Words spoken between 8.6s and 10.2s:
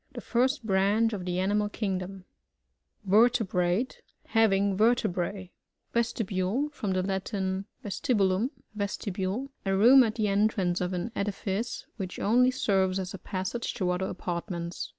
vcBtibale. A room at